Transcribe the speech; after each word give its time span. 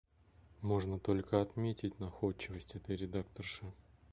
Можно 0.63 0.97
только 0.97 1.43
отметить 1.43 1.99
находчивость 1.99 2.73
этой 2.73 2.95
редакторши. 2.95 3.71